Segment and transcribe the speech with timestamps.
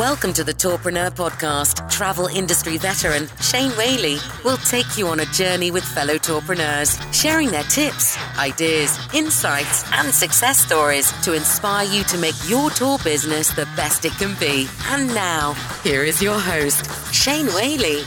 [0.00, 1.90] Welcome to the Tourpreneur Podcast.
[1.90, 7.50] Travel industry veteran Shane Whaley will take you on a journey with fellow tourpreneurs, sharing
[7.50, 13.52] their tips, ideas, insights, and success stories to inspire you to make your tour business
[13.52, 14.66] the best it can be.
[14.86, 15.52] And now,
[15.84, 18.00] here is your host, Shane Whaley.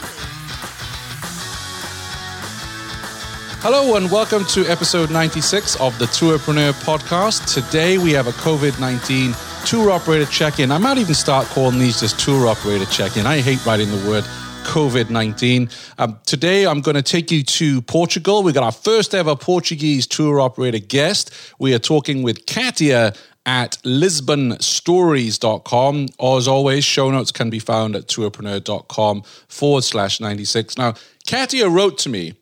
[3.62, 7.54] Hello and welcome to episode 96 of the Tourpreneur Podcast.
[7.54, 10.72] Today we have a COVID 19 tour operator check in.
[10.72, 13.26] I might even start calling these just tour operator check in.
[13.26, 14.24] I hate writing the word
[14.64, 15.70] COVID 19.
[15.98, 18.44] Um, today, I'm going to take you to Portugal.
[18.44, 21.34] We've got our first ever Portuguese tour operator guest.
[21.60, 23.14] We are talking with Catia
[23.46, 26.08] at lisbonstories.com.
[26.20, 30.78] Or as always, show notes can be found at tourpreneur.com forward slash 96.
[30.78, 30.94] Now,
[31.26, 32.34] Catia wrote to me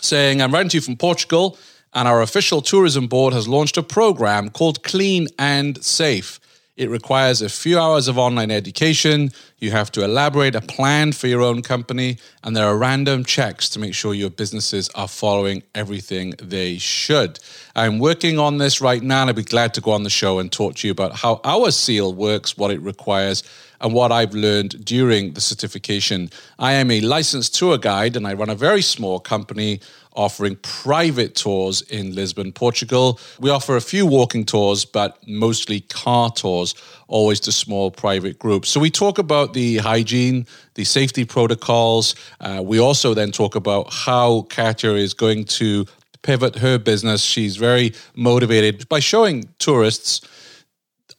[0.00, 1.56] saying, I'm writing to you from Portugal
[1.94, 6.40] and our official tourism board has launched a program called Clean and Safe.
[6.76, 9.30] It requires a few hours of online education.
[9.60, 13.68] You have to elaborate a plan for your own company, and there are random checks
[13.70, 17.38] to make sure your businesses are following everything they should.
[17.76, 20.40] I'm working on this right now, and I'd be glad to go on the show
[20.40, 23.44] and talk to you about how our seal works, what it requires,
[23.80, 26.30] and what I've learned during the certification.
[26.58, 29.80] I am a licensed tour guide, and I run a very small company
[30.14, 33.18] offering private tours in Lisbon, Portugal.
[33.40, 36.74] We offer a few walking tours, but mostly car tours,
[37.08, 38.68] always to small private groups.
[38.68, 42.14] So we talk about the hygiene, the safety protocols.
[42.40, 45.84] Uh, we also then talk about how Catia is going to
[46.22, 47.22] pivot her business.
[47.22, 50.20] She's very motivated by showing tourists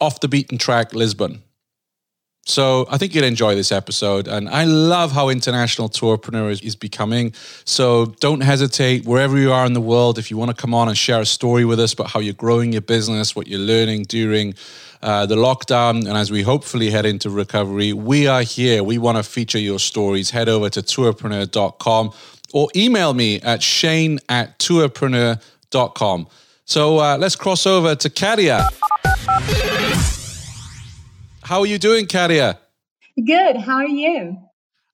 [0.01, 1.41] off the beaten track Lisbon.
[2.47, 4.27] So I think you'll enjoy this episode.
[4.27, 7.33] And I love how international tourpreneur is, is, becoming.
[7.65, 10.19] So don't hesitate wherever you are in the world.
[10.19, 12.35] If you want to come on and share a story with us about how you're
[12.35, 14.53] growing your business, what you're learning during
[15.01, 18.83] uh, the lockdown, and as we hopefully head into recovery, we are here.
[18.83, 20.29] We want to feature your stories.
[20.29, 22.11] Head over to tourpreneur.com
[22.53, 26.27] or email me at shane at tourpreneur.com.
[26.65, 28.69] So uh, let's cross over to Catia.
[31.45, 32.57] How are you doing, Catia?
[33.23, 33.57] Good.
[33.57, 34.35] How are you?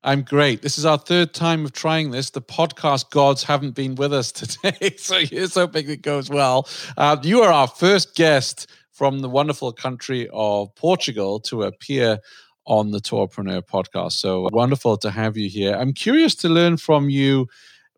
[0.04, 0.62] I'm great.
[0.62, 2.32] This is our third time of trying this.
[2.32, 6.68] The podcast gods haven't been with us today, so here's hoping it goes well.
[6.98, 12.20] Uh, you are our first guest from the wonderful country of Portugal to appear
[12.66, 14.12] on the Tourpreneur podcast.
[14.12, 15.74] So wonderful to have you here.
[15.74, 17.48] I'm curious to learn from you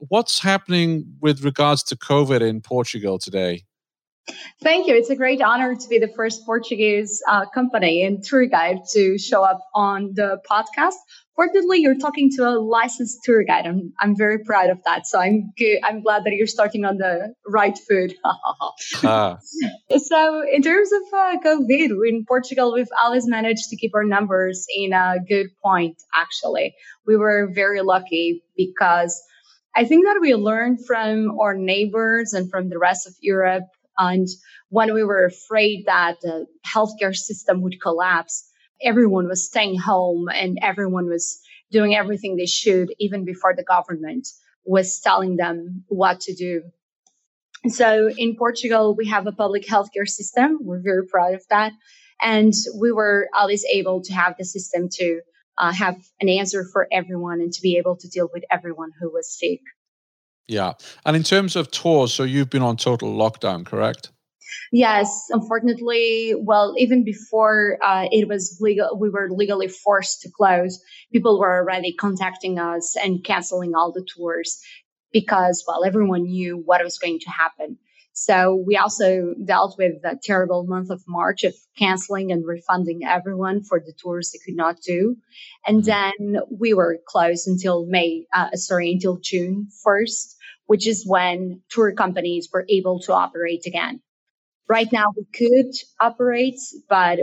[0.09, 3.63] what's happening with regards to COVID in Portugal today.
[4.61, 4.95] Thank you.
[4.95, 9.17] It's a great honor to be the first Portuguese uh, company and tour guide to
[9.17, 10.95] show up on the podcast.
[11.35, 13.65] Fortunately, you're talking to a licensed tour guide.
[13.65, 15.07] I'm, I'm very proud of that.
[15.07, 15.79] So I'm good.
[15.83, 18.13] I'm glad that you're starting on the right foot.
[19.03, 19.37] ah.
[19.97, 24.65] So, in terms of uh, COVID in Portugal, we've always managed to keep our numbers
[24.73, 25.97] in a good point.
[26.13, 29.21] Actually, we were very lucky because
[29.75, 33.65] I think that we learned from our neighbors and from the rest of Europe
[33.97, 34.27] and
[34.69, 38.49] when we were afraid that the healthcare system would collapse,
[38.81, 41.39] everyone was staying home and everyone was
[41.71, 44.27] doing everything they should, even before the government
[44.65, 46.63] was telling them what to do.
[47.67, 50.59] So in Portugal, we have a public healthcare system.
[50.61, 51.71] We're very proud of that.
[52.21, 55.21] And we were always able to have the system to
[55.57, 59.11] uh, have an answer for everyone and to be able to deal with everyone who
[59.11, 59.61] was sick.
[60.47, 60.73] Yeah.
[61.05, 64.11] And in terms of tours, so you've been on total lockdown, correct?
[64.71, 70.79] Yes, unfortunately, well, even before uh, it was legal, we were legally forced to close.
[71.11, 74.61] People were already contacting us and canceling all the tours
[75.11, 77.77] because, well, everyone knew what was going to happen.
[78.13, 83.63] So we also dealt with the terrible month of March of canceling and refunding everyone
[83.63, 85.17] for the tours they could not do.
[85.65, 86.23] And mm-hmm.
[86.23, 90.35] then we were closed until May, uh, sorry, until June 1st,
[90.67, 93.99] which is when tour companies were able to operate again.
[94.69, 97.19] Right now, we could operate, but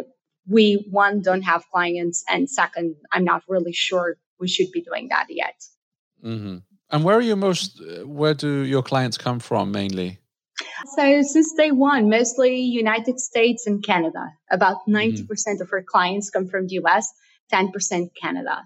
[0.49, 2.25] we, one, don't have clients.
[2.29, 5.55] And second, I'm not really sure we should be doing that yet.
[6.25, 6.59] Mm-hmm.
[6.91, 10.20] And where are you most, where do your clients come from mainly?
[10.87, 14.33] So since day one, mostly United States and Canada.
[14.51, 15.27] About 90% mm-hmm.
[15.27, 17.13] percent mm hmm of our clients come from the US,
[17.53, 18.65] 10% Canada.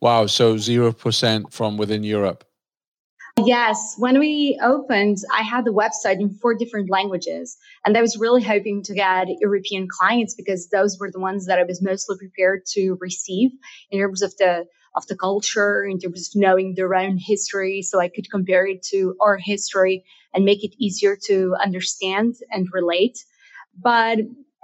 [0.00, 0.26] Wow.
[0.26, 2.44] So 0% from within Europe.
[3.38, 8.18] Yes, when we opened, I had the website in four different languages, and I was
[8.18, 12.18] really hoping to get European clients because those were the ones that I was mostly
[12.18, 13.52] prepared to receive
[13.90, 18.00] in terms of the of the culture, in terms of knowing their own history, so
[18.00, 20.04] I could compare it to our history
[20.34, 23.24] and make it easier to understand and relate.
[23.80, 24.18] But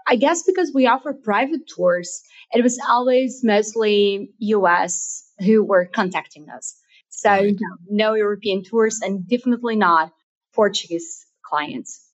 [0.06, 2.22] I guess because we offer private tours,
[2.52, 6.76] it was always mostly US who were contacting us.
[7.08, 10.12] So no, no European tours and definitely not
[10.54, 12.07] Portuguese clients.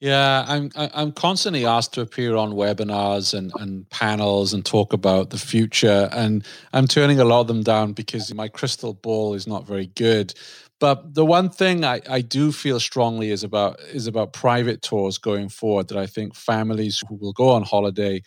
[0.00, 5.30] Yeah, I'm I'm constantly asked to appear on webinars and, and panels and talk about
[5.30, 9.46] the future, and I'm turning a lot of them down because my crystal ball is
[9.46, 10.34] not very good.
[10.80, 15.16] But the one thing I, I do feel strongly is about is about private tours
[15.16, 15.88] going forward.
[15.88, 18.20] That I think families who will go on holiday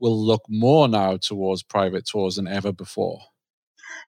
[0.00, 3.20] will look more now towards private tours than ever before.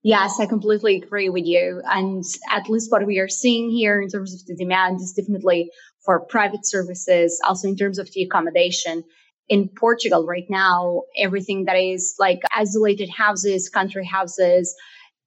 [0.03, 1.81] Yes, I completely agree with you.
[1.87, 5.71] And at least what we are seeing here in terms of the demand is definitely
[6.05, 9.05] for private services, also in terms of the accommodation.
[9.49, 14.75] In Portugal right now, everything that is like isolated houses, country houses,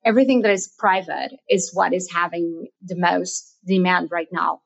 [0.03, 4.61] everything that is private is what is having the most demand right now.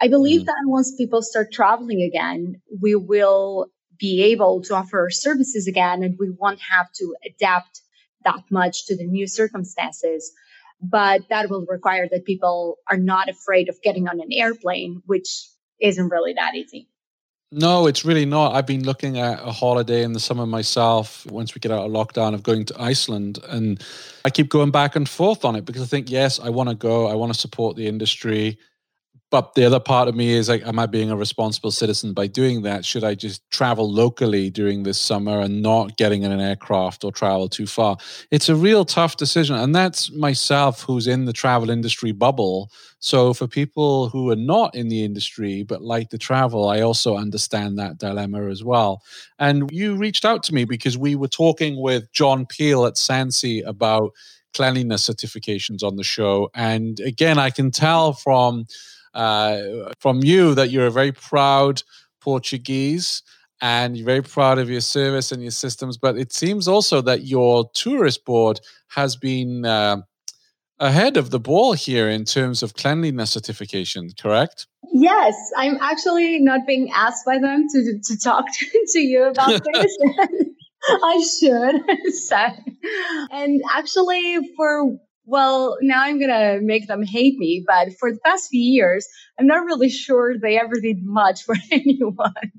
[0.00, 0.46] I believe mm.
[0.46, 3.66] that once people start traveling again, we will
[3.98, 7.80] be able to offer services again and we won't have to adapt
[8.24, 10.32] that much to the new circumstances.
[10.90, 15.48] But that will require that people are not afraid of getting on an airplane, which
[15.80, 16.88] isn't really that easy.
[17.50, 18.54] No, it's really not.
[18.54, 21.92] I've been looking at a holiday in the summer myself once we get out of
[21.92, 23.38] lockdown of going to Iceland.
[23.48, 23.82] And
[24.24, 26.74] I keep going back and forth on it because I think, yes, I want to
[26.74, 27.06] go.
[27.06, 28.58] I want to support the industry
[29.34, 32.28] but the other part of me is like am i being a responsible citizen by
[32.28, 32.84] doing that?
[32.84, 37.10] Should i just travel locally during this summer and not getting in an aircraft or
[37.10, 37.96] travel too far?
[38.30, 42.70] It's a real tough decision and that's myself who's in the travel industry bubble.
[43.00, 47.16] So for people who are not in the industry but like to travel i also
[47.16, 49.02] understand that dilemma as well.
[49.40, 53.66] And you reached out to me because we were talking with john peel at SANSI
[53.66, 54.12] about
[54.52, 56.50] cleanliness certifications on the show.
[56.54, 58.66] And again i can tell from
[59.14, 61.82] uh, from you that you're a very proud
[62.20, 63.22] Portuguese
[63.60, 65.96] and you're very proud of your service and your systems.
[65.96, 70.02] But it seems also that your tourist board has been uh,
[70.78, 74.66] ahead of the ball here in terms of cleanliness certification, correct?
[74.92, 79.62] Yes, I'm actually not being asked by them to, to talk to, to you about
[79.72, 79.98] this.
[80.86, 82.48] I should say.
[83.30, 87.64] And actually, for well, now I'm going to make them hate me.
[87.66, 89.06] But for the past few years,
[89.38, 92.52] I'm not really sure they ever did much for anyone.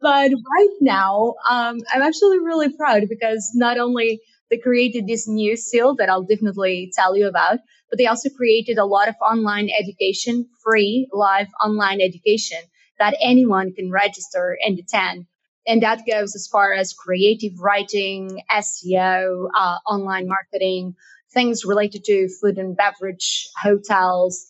[0.00, 4.20] But right now, um, I'm actually really proud because not only
[4.50, 8.78] they created this new seal that I'll definitely tell you about, but they also created
[8.78, 12.58] a lot of online education, free live online education
[12.98, 15.26] that anyone can register and attend.
[15.66, 20.94] And that goes as far as creative writing, SEO, uh, online marketing,
[21.32, 24.46] things related to food and beverage, hotels,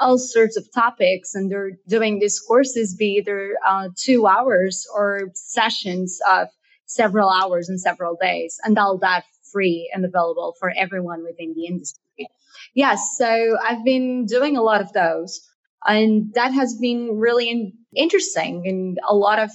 [0.00, 1.34] all sorts of topics.
[1.34, 6.48] And they're doing these courses be either uh, two hours or sessions of
[6.86, 11.66] several hours and several days, and all that free and available for everyone within the
[11.66, 12.28] industry.
[12.74, 15.40] Yes, so I've been doing a lot of those,
[15.86, 19.50] and that has been really in- interesting and a lot of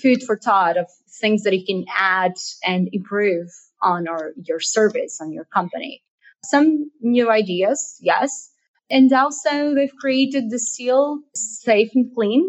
[0.00, 0.86] food for thought of
[1.20, 3.48] things that you can add and improve
[3.82, 6.02] on or your service on your company.
[6.44, 8.50] Some new ideas, yes.
[8.90, 12.44] And also they've created the seal safe and clean,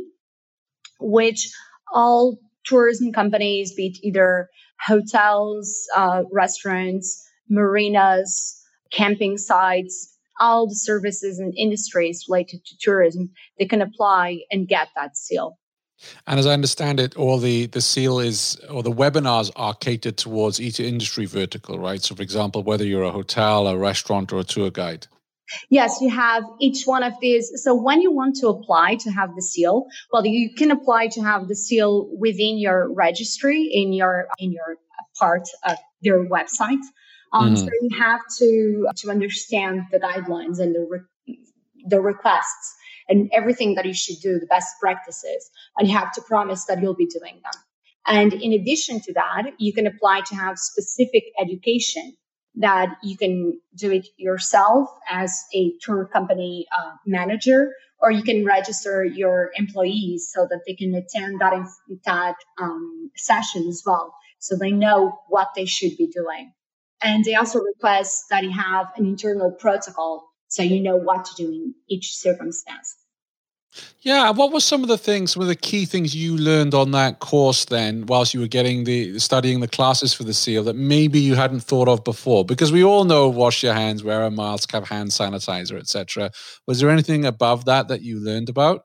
[0.99, 1.49] which
[1.93, 4.49] all tourism companies, be it either
[4.85, 8.61] hotels, uh, restaurants, marinas,
[8.91, 14.87] camping sites, all the services and industries related to tourism, they can apply and get
[14.95, 15.57] that seal.
[16.27, 20.17] And as I understand it, all the the seal is or the webinars are catered
[20.17, 22.01] towards each industry vertical, right?
[22.01, 25.07] So, for example, whether you're a hotel, a restaurant, or a tour guide.
[25.69, 27.51] Yes, you have each one of these.
[27.63, 31.21] So when you want to apply to have the seal, well, you can apply to
[31.21, 34.77] have the seal within your registry in your in your
[35.19, 36.83] part of your website.
[37.33, 37.57] Um, mm.
[37.57, 41.39] So you have to to understand the guidelines and the re-
[41.85, 42.75] the requests
[43.09, 46.81] and everything that you should do, the best practices, and you have to promise that
[46.81, 47.61] you'll be doing them.
[48.05, 52.15] And in addition to that, you can apply to have specific education
[52.55, 58.45] that you can do it yourself as a tour company uh, manager, or you can
[58.45, 61.53] register your employees so that they can attend that,
[62.05, 64.13] that um, session as well.
[64.39, 66.53] So they know what they should be doing.
[67.01, 71.33] And they also request that you have an internal protocol so you know what to
[71.35, 72.95] do in each circumstance.
[74.01, 76.91] Yeah, what were some of the things, some of the key things you learned on
[76.91, 80.75] that course then, whilst you were getting the studying the classes for the SEAL that
[80.75, 82.45] maybe you hadn't thought of before?
[82.45, 86.29] Because we all know wash your hands, wear a mask, have hand sanitizer, etc.
[86.67, 88.83] Was there anything above that that you learned about?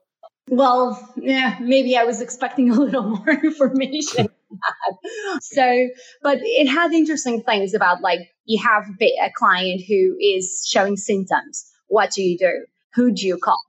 [0.48, 4.28] Well, yeah, maybe I was expecting a little more information.
[5.40, 5.88] So,
[6.22, 11.70] but it had interesting things about like you have a client who is showing symptoms.
[11.88, 12.66] What do you do?
[12.94, 13.60] Who do you call?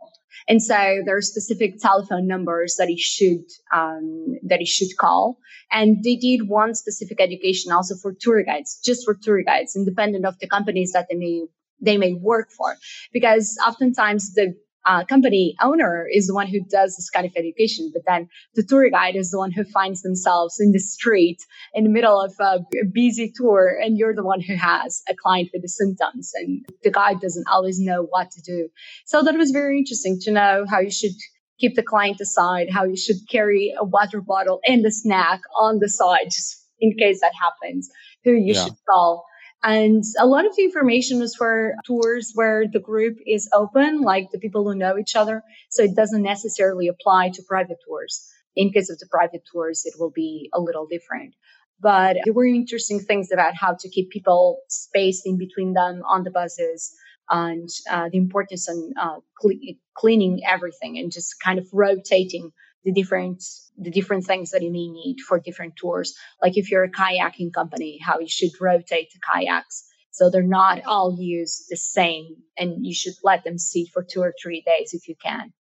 [0.48, 5.38] And so there are specific telephone numbers that he should um, that he should call.
[5.72, 10.26] And they did one specific education also for tour guides, just for tour guides, independent
[10.26, 11.46] of the companies that they may
[11.82, 12.76] they may work for,
[13.14, 14.56] because oftentimes the
[14.86, 18.64] uh, company owner is the one who does this kind of education, but then the
[18.64, 21.40] tour guide is the one who finds themselves in the street
[21.74, 22.60] in the middle of a
[22.92, 26.92] busy tour, and you're the one who has a client with the symptoms, and the
[26.92, 28.70] guide doesn't always know what to do.
[29.06, 31.16] So that was very interesting to know how you should
[31.60, 35.80] keep the client aside, how you should carry a water bottle and a snack on
[35.80, 37.90] the side just in case that happens,
[38.24, 38.64] who you yeah.
[38.64, 39.26] should call.
[39.64, 44.32] And a lot of the information was for tours where the group is open, like
[44.32, 45.44] the people who know each other.
[45.70, 48.26] So it doesn't necessarily apply to private tours.
[48.56, 51.36] In case of the private tours, it will be a little different.
[51.82, 56.24] But there were interesting things about how to keep people spaced in between them on
[56.24, 56.94] the buses
[57.30, 62.52] and uh, the importance on uh, cle- cleaning everything and just kind of rotating
[62.84, 63.44] the different
[63.78, 66.16] the different things that you may need for different tours.
[66.42, 70.84] Like if you're a kayaking company, how you should rotate the kayaks so they're not
[70.86, 74.94] all used the same, and you should let them sit for two or three days
[74.94, 75.54] if you can.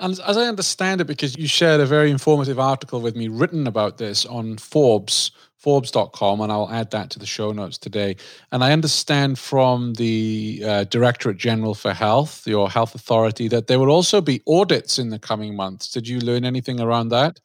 [0.00, 3.66] And as I understand it, because you shared a very informative article with me written
[3.66, 8.16] about this on Forbes, Forbes.com, and I'll add that to the show notes today.
[8.52, 13.80] And I understand from the uh, Directorate General for Health, your health authority, that there
[13.80, 15.90] will also be audits in the coming months.
[15.90, 17.40] Did you learn anything around that?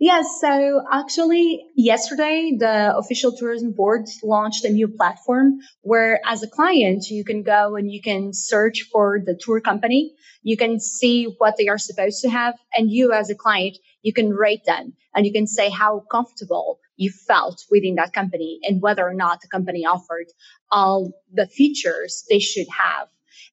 [0.00, 0.26] Yes.
[0.40, 7.08] So actually, yesterday, the official tourism board launched a new platform where, as a client,
[7.10, 10.14] you can go and you can search for the tour company.
[10.42, 12.54] You can see what they are supposed to have.
[12.74, 16.80] And you, as a client, you can rate them and you can say how comfortable
[16.98, 20.26] you felt within that company and whether or not the company offered
[20.70, 23.08] all the features they should have.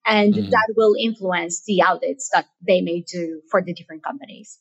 [0.06, 0.50] And mm.
[0.50, 4.60] that will influence the audits that they may do for the different companies.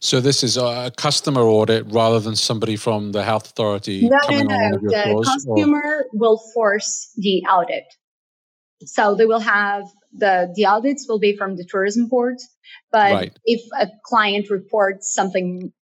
[0.00, 4.08] So this is a customer audit rather than somebody from the health authority.
[4.08, 4.78] No, no, no.
[4.82, 6.04] The floors, customer or?
[6.12, 7.84] will force the audit.
[8.84, 12.36] So they will have the the audits will be from the tourism board,
[12.90, 13.38] but right.
[13.44, 15.72] if a client reports something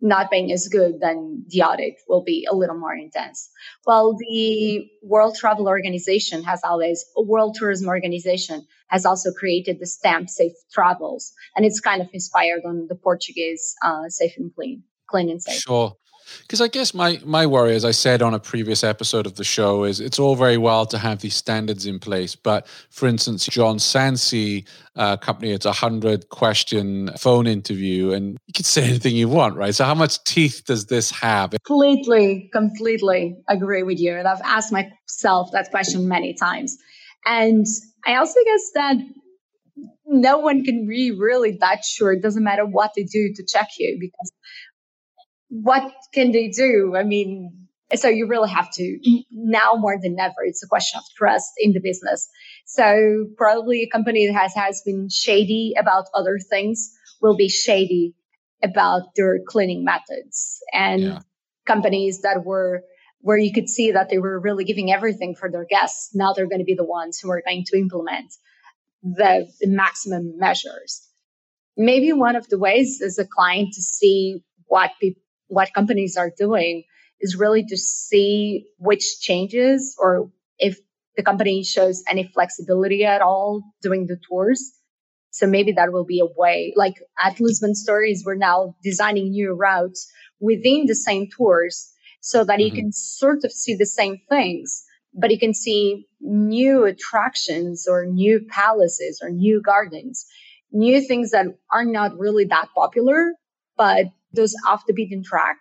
[0.00, 3.50] not being as good, then the audit will be a little more intense.
[3.86, 10.28] Well, the World Travel Organization has always, World Tourism Organization has also created the stamp
[10.28, 15.30] Safe Travels, and it's kind of inspired on the Portuguese uh, Safe and Clean, Clean
[15.30, 15.60] and Safe.
[15.60, 15.96] Sure.
[16.42, 19.44] Because I guess my my worry, as I said on a previous episode of the
[19.44, 23.46] show, is it's all very well to have these standards in place, but for instance,
[23.46, 24.66] John Sansi
[24.96, 29.56] uh, company, it's a hundred question phone interview, and you can say anything you want,
[29.56, 29.74] right?
[29.74, 31.54] So how much teeth does this have?
[31.64, 36.76] Completely, completely agree with you, and I've asked myself that question many times,
[37.24, 37.66] and
[38.06, 38.96] I also guess that
[40.06, 42.12] no one can be really that sure.
[42.12, 44.32] It doesn't matter what they do to check you because
[45.48, 46.94] what can they do?
[46.96, 48.98] I mean, so you really have to
[49.30, 50.44] now more than ever.
[50.44, 52.28] It's a question of trust in the business.
[52.64, 58.14] So probably a company that has, has been shady about other things will be shady
[58.62, 61.18] about their cleaning methods and yeah.
[61.64, 62.82] companies that were
[63.20, 66.14] where you could see that they were really giving everything for their guests.
[66.14, 68.32] Now they're going to be the ones who are going to implement
[69.02, 71.08] the, the maximum measures.
[71.76, 76.32] Maybe one of the ways as a client to see what people what companies are
[76.36, 76.84] doing
[77.20, 80.78] is really to see which changes or if
[81.16, 84.72] the company shows any flexibility at all doing the tours.
[85.30, 89.52] So maybe that will be a way, like at Lisbon Stories, we're now designing new
[89.52, 90.10] routes
[90.40, 92.62] within the same tours so that mm-hmm.
[92.62, 94.84] you can sort of see the same things,
[95.14, 100.26] but you can see new attractions or new palaces or new gardens,
[100.72, 103.32] new things that are not really that popular,
[103.76, 105.56] but those off the beaten track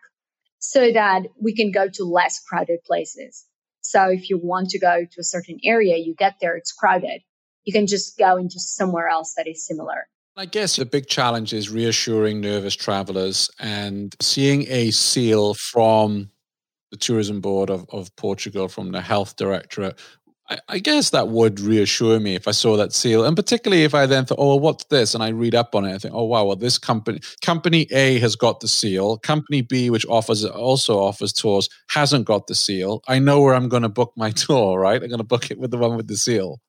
[0.60, 3.46] so that we can go to less crowded places.
[3.82, 7.22] So if you want to go to a certain area, you get there, it's crowded.
[7.66, 10.08] You can just go into somewhere else that is similar.
[10.38, 16.30] I guess the big challenge is reassuring nervous travelers and seeing a seal from
[16.92, 19.98] the tourism board of, of Portugal, from the health directorate.
[20.50, 23.96] I, I, guess that would reassure me if I saw that seal, and particularly if
[23.96, 26.26] I then thought, "Oh, what's this?" and I read up on it, I think, "Oh,
[26.26, 29.18] wow, well, this company, company A has got the seal.
[29.18, 33.02] Company B, which offers also offers tours, hasn't got the seal.
[33.08, 34.80] I know where I'm going to book my tour.
[34.80, 35.02] Right?
[35.02, 36.60] I'm going to book it with the one with the seal."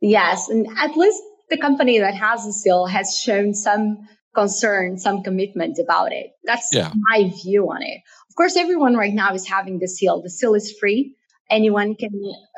[0.00, 3.98] Yes, and at least the company that has the seal has shown some
[4.34, 6.30] concern, some commitment about it.
[6.44, 6.92] That's yeah.
[6.94, 8.00] my view on it.
[8.30, 10.22] Of course, everyone right now is having the seal.
[10.22, 11.16] The seal is free.
[11.50, 12.10] Anyone can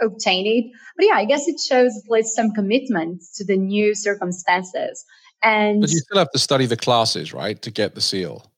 [0.03, 0.73] obtain it.
[0.97, 5.05] But yeah, I guess it shows at least some commitment to the new circumstances.
[5.43, 8.51] And but you still have to study the classes, right, to get the seal.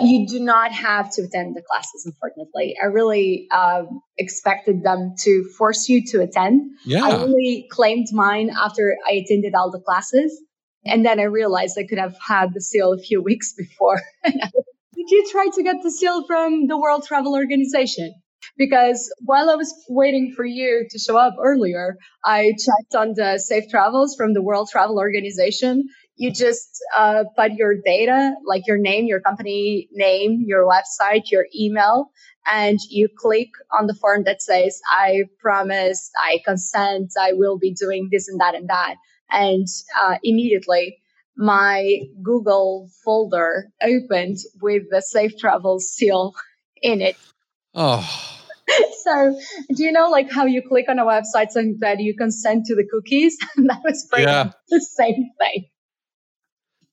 [0.00, 2.74] You do not have to attend the classes, unfortunately.
[2.82, 6.62] I really um, expected them to force you to attend.
[6.84, 7.04] Yeah.
[7.04, 10.40] I only claimed mine after I attended all the classes.
[10.84, 14.00] And then I realized I could have had the seal a few weeks before.
[14.24, 18.14] Did you try to get the seal from the World Travel Organization?
[18.56, 23.38] Because while I was waiting for you to show up earlier, I checked on the
[23.38, 25.84] safe travels from the World Travel Organization
[26.16, 31.46] you just uh, put your data, like your name, your company name, your website, your
[31.58, 32.10] email,
[32.46, 37.72] and you click on the form that says, I promise, I consent, I will be
[37.72, 38.96] doing this and that and that.
[39.30, 39.66] And
[40.00, 40.98] uh, immediately,
[41.36, 46.34] my Google folder opened with the Safe Travel seal
[46.80, 47.16] in it.
[47.74, 48.30] Oh.
[49.02, 49.38] So,
[49.74, 52.74] do you know like how you click on a website saying that you consent to
[52.74, 53.36] the cookies?
[53.56, 54.52] that was pretty yeah.
[54.70, 55.66] the same thing.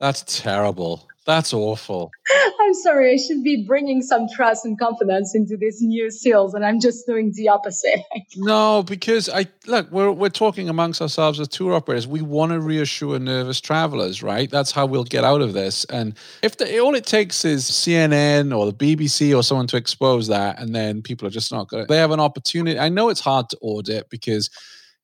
[0.02, 1.08] That's terrible.
[1.26, 2.12] That's awful.
[2.60, 3.14] I'm sorry.
[3.14, 7.06] I should be bringing some trust and confidence into these new seals, and I'm just
[7.06, 8.00] doing the opposite.
[8.38, 12.08] no, because I look, we're we're talking amongst ourselves as tour operators.
[12.08, 14.50] We want to reassure nervous travelers, right?
[14.50, 15.86] That's how we'll get out of this.
[15.86, 20.28] And if the, all it takes is CNN or the BBC or someone to expose
[20.28, 21.84] that, and then people are just not going.
[21.84, 22.80] to They have an opportunity.
[22.80, 24.50] I know it's hard to audit because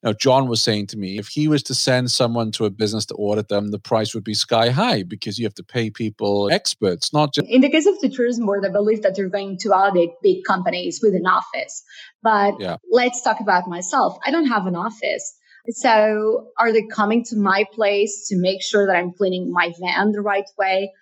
[0.02, 2.70] you know, John was saying to me, if he was to send someone to a
[2.70, 5.90] business to audit them, the price would be sky high because you have to pay
[5.90, 7.48] people experts, not just.
[7.48, 10.44] In the case of the tourism board, I believe that they're going to audit big
[10.46, 11.82] companies with an office.
[12.22, 12.76] But yeah.
[12.88, 14.16] let's talk about myself.
[14.24, 15.34] I don't have an office.
[15.70, 20.12] So are they coming to my place to make sure that I'm cleaning my van
[20.12, 20.92] the right way?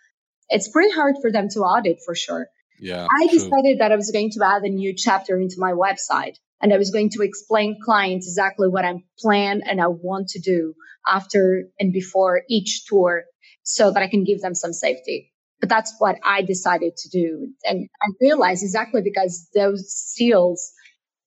[0.49, 2.47] It's pretty hard for them to audit for sure.
[2.81, 3.07] Yeah.
[3.11, 3.39] I true.
[3.39, 6.79] decided that I was going to add a new chapter into my website and I
[6.79, 10.75] was going to explain clients exactly what I'm plan and I want to do
[11.07, 13.25] after and before each tour
[13.63, 15.33] so that I can give them some safety.
[15.61, 17.49] But that's what I decided to do.
[17.65, 20.73] And I realized exactly because those seals,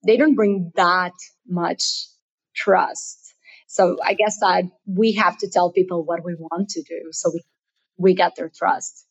[0.05, 1.13] they don't bring that
[1.47, 1.83] much
[2.55, 3.33] trust.
[3.67, 7.31] So I guess that we have to tell people what we want to do so
[7.33, 7.41] we,
[7.97, 9.05] we get their trust.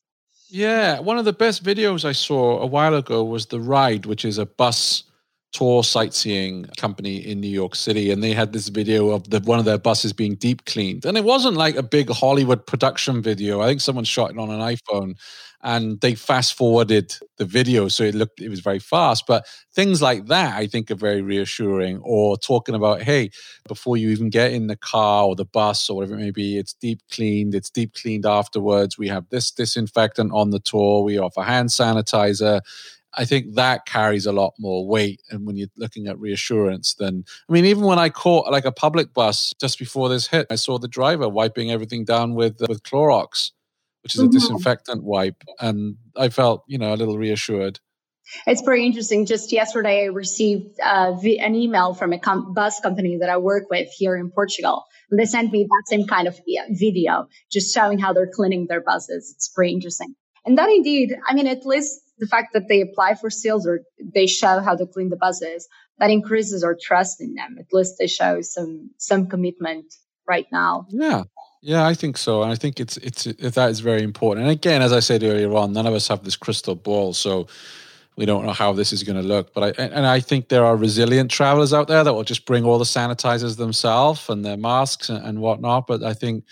[0.49, 1.01] Yeah.
[1.01, 4.39] One of the best videos I saw a while ago was The Ride, which is
[4.39, 5.05] a bus
[5.53, 9.59] tour sightseeing company in New York City, and they had this video of the one
[9.59, 13.61] of their buses being deep cleaned, and it wasn't like a big Hollywood production video.
[13.61, 15.15] I think someone shot it on an iPhone,
[15.63, 19.25] and they fast forwarded the video, so it looked it was very fast.
[19.27, 22.01] But things like that, I think, are very reassuring.
[22.05, 23.31] Or talking about, hey,
[23.67, 26.59] before you even get in the car or the bus or whatever it may be,
[26.59, 27.55] it's deep cleaned.
[27.55, 28.99] It's deep cleaned afterwards.
[28.99, 31.03] We have this disinfectant on the tour.
[31.03, 32.61] We offer hand sanitizer
[33.19, 35.21] I think that carries a lot more weight.
[35.31, 38.73] And when you're looking at reassurance, than I mean, even when I caught like a
[38.73, 42.67] public bus just before this hit, I saw the driver wiping everything down with uh,
[42.69, 43.51] with Clorox,
[44.03, 44.33] which is a mm-hmm.
[44.33, 47.81] disinfectant wipe, and I felt you know a little reassured.
[48.47, 49.27] It's very interesting.
[49.27, 53.65] Just yesterday, I received uh, an email from a com- bus company that I work
[53.71, 54.85] with here in Portugal.
[55.11, 56.39] And they sent me that same kind of
[56.71, 59.33] video, just showing how they're cleaning their buses.
[59.35, 60.15] It's pretty interesting.
[60.45, 63.81] And that indeed, I mean, at least the fact that they apply for seals or
[64.15, 67.57] they show how to clean the buses, that increases our trust in them.
[67.59, 69.87] At least they show some some commitment
[70.27, 70.87] right now.
[70.91, 71.25] Yeah.
[71.61, 74.47] Yeah, I think so, and I think it's it's it, that is very important.
[74.47, 77.49] And again, as I said earlier on, none of us have this crystal ball, so
[78.17, 79.53] we don't know how this is going to look.
[79.55, 82.65] But I and I think there are resilient travelers out there that will just bring
[82.65, 85.89] all the sanitizers themselves and their masks and, and whatnot.
[85.89, 86.45] But I think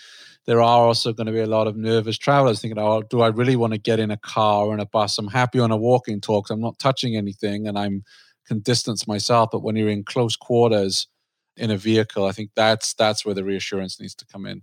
[0.47, 3.27] there are also going to be a lot of nervous travelers thinking, oh, do I
[3.27, 5.17] really want to get in a car or in a bus?
[5.17, 6.45] I'm happy on a walking talk.
[6.45, 8.03] Because I'm not touching anything and I'm
[8.47, 11.07] can distance myself, but when you're in close quarters
[11.57, 14.61] in a vehicle, I think that's that's where the reassurance needs to come in.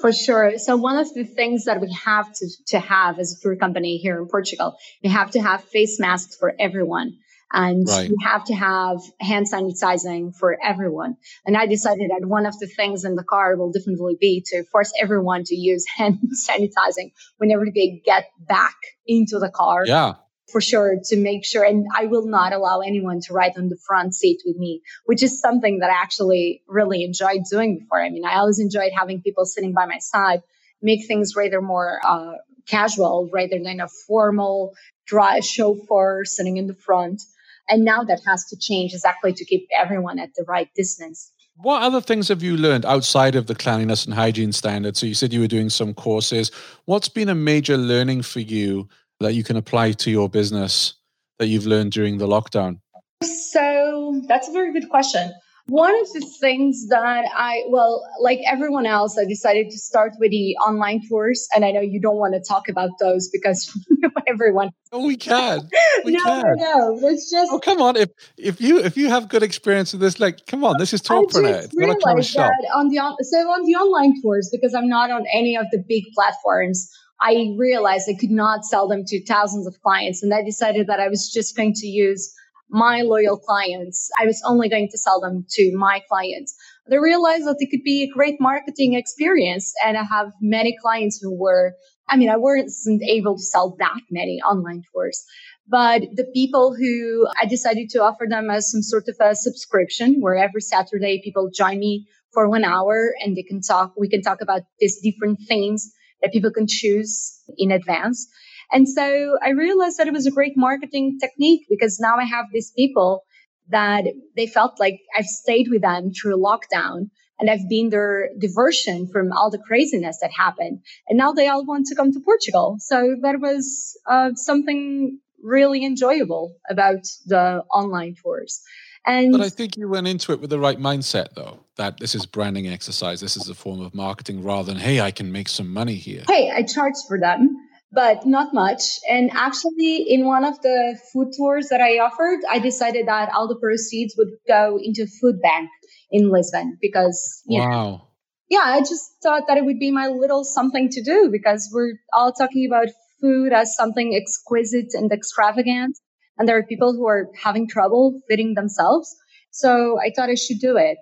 [0.00, 0.56] For sure.
[0.56, 3.98] So one of the things that we have to, to have as a tour company
[3.98, 7.18] here in Portugal, we have to have face masks for everyone.
[7.52, 8.10] And right.
[8.10, 11.16] we have to have hand sanitizing for everyone.
[11.46, 14.64] And I decided that one of the things in the car will definitely be to
[14.64, 19.84] force everyone to use hand sanitizing whenever they get back into the car.
[19.86, 20.14] Yeah
[20.50, 23.76] for sure to make sure and I will not allow anyone to ride on the
[23.86, 28.02] front seat with me, which is something that I actually really enjoyed doing before.
[28.02, 30.42] I mean, I always enjoyed having people sitting by my side,
[30.80, 32.34] make things rather more uh,
[32.66, 34.74] casual rather than a formal
[35.06, 37.22] dry chauffeur sitting in the front.
[37.68, 41.32] And now that has to change exactly to keep everyone at the right distance.
[41.56, 45.00] What other things have you learned outside of the cleanliness and hygiene standards?
[45.00, 46.50] So you said you were doing some courses.
[46.84, 48.88] What's been a major learning for you
[49.20, 50.94] that you can apply to your business
[51.38, 52.80] that you've learned during the lockdown?
[53.22, 55.32] So that's a very good question.
[55.68, 60.30] One of the things that I, well, like everyone else, I decided to start with
[60.30, 61.48] the online tours.
[61.54, 63.76] And I know you don't want to talk about those because
[64.28, 64.70] everyone.
[64.92, 65.68] Oh, we can.
[66.04, 66.54] We no, can.
[66.56, 67.50] no, it's just.
[67.50, 67.96] Oh, come on.
[67.96, 71.02] If if you if you have good experience with this, like, come on, this is
[71.02, 71.64] Tourpreneur.
[71.64, 75.56] I realized that on the so on the online tours because I'm not on any
[75.56, 76.88] of the big platforms.
[77.20, 80.22] I realized I could not sell them to thousands of clients.
[80.22, 82.32] And I decided that I was just going to use
[82.68, 84.10] my loyal clients.
[84.20, 86.54] I was only going to sell them to my clients.
[86.90, 89.72] I realized that it could be a great marketing experience.
[89.84, 91.74] And I have many clients who were,
[92.08, 95.24] I mean, I wasn't able to sell that many online tours.
[95.68, 100.20] But the people who I decided to offer them as some sort of a subscription
[100.20, 104.22] where every Saturday people join me for one hour and they can talk, we can
[104.22, 105.90] talk about these different themes
[106.22, 108.28] that people can choose in advance.
[108.72, 112.46] And so I realized that it was a great marketing technique because now I have
[112.52, 113.22] these people
[113.68, 114.04] that
[114.36, 119.32] they felt like I've stayed with them through lockdown and I've been their diversion from
[119.32, 120.80] all the craziness that happened.
[121.08, 122.76] And now they all want to come to Portugal.
[122.80, 128.62] So that was uh, something really enjoyable about the online tours.
[129.06, 132.16] And but I think you went into it with the right mindset, though, that this
[132.16, 133.20] is branding exercise.
[133.20, 136.24] This is a form of marketing rather than, hey, I can make some money here.
[136.26, 137.56] Hey, I charge for them,
[137.92, 138.82] but not much.
[139.08, 143.48] And actually, in one of the food tours that I offered, I decided that all
[143.48, 145.70] the proceeds would go into food bank
[146.10, 147.70] in Lisbon because, you wow.
[147.70, 148.08] know,
[148.48, 151.94] yeah, I just thought that it would be my little something to do because we're
[152.12, 152.88] all talking about
[153.20, 155.96] food as something exquisite and extravagant
[156.38, 159.16] and there are people who are having trouble fitting themselves.
[159.50, 160.98] So I thought I should do it.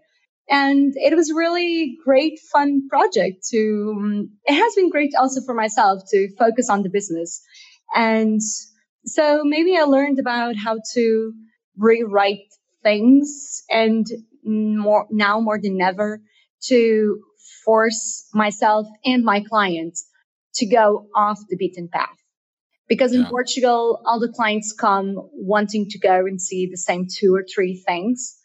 [0.48, 5.54] And it was really great, fun project to, um, it has been great also for
[5.54, 7.42] myself to focus on the business.
[7.94, 8.40] And
[9.06, 11.32] so maybe I learned about how to
[11.78, 12.52] rewrite
[12.82, 14.06] things and
[14.44, 16.20] more now more than ever
[16.66, 17.22] to
[17.64, 20.06] force myself and my clients
[20.56, 22.16] to go off the beaten path
[22.88, 23.28] because in yeah.
[23.28, 27.82] Portugal, all the clients come wanting to go and see the same two or three
[27.86, 28.36] things.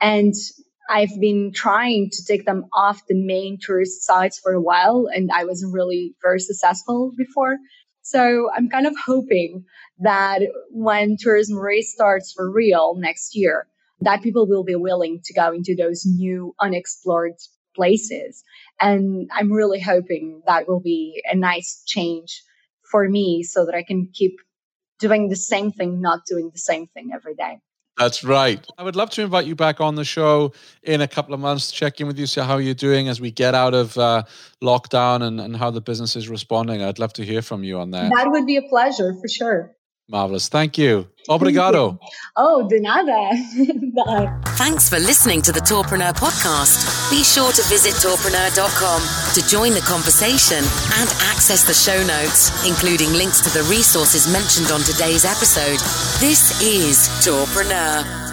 [0.00, 0.34] And
[0.90, 5.30] I've been trying to take them off the main tourist sites for a while, and
[5.32, 7.58] I wasn't really very successful before.
[8.02, 9.64] So I'm kind of hoping
[10.00, 13.68] that when tourism restarts for real next year,
[14.00, 17.34] that people will be willing to go into those new unexplored
[17.76, 18.42] places.
[18.80, 22.42] And I'm really hoping that will be a nice change
[22.90, 24.38] for me so that I can keep
[24.98, 27.60] doing the same thing, not doing the same thing every day.
[27.98, 28.64] That's right.
[28.78, 31.70] I would love to invite you back on the show in a couple of months
[31.70, 34.22] to check in with you, see how you're doing as we get out of uh,
[34.62, 36.82] lockdown and, and how the business is responding.
[36.82, 38.10] I'd love to hear from you on that.
[38.14, 39.76] That would be a pleasure for sure.
[40.10, 40.48] Marvelous.
[40.48, 41.06] Thank you.
[41.28, 41.98] Obrigado.
[42.36, 43.30] oh, de nada.
[43.94, 44.28] Bye.
[44.56, 47.10] Thanks for listening to the Tourpreneur podcast.
[47.10, 49.00] Be sure to visit tourpreneur.com
[49.34, 50.58] to join the conversation
[50.98, 55.78] and access the show notes, including links to the resources mentioned on today's episode.
[56.18, 58.29] This is Tourpreneur.